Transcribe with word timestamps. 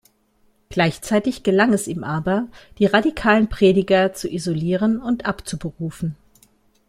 Gleichzeitig 0.69 1.43
gelang 1.43 1.73
es 1.73 1.85
ihm 1.87 2.03
aber, 2.03 2.47
die 2.79 2.87
radikalen 2.87 3.49
Prediger 3.49 4.13
zu 4.13 4.27
isolieren 4.27 4.99
und 4.99 5.27
abzuberufen. 5.27 6.15